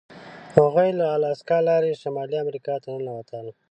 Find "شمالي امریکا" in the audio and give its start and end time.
2.01-2.75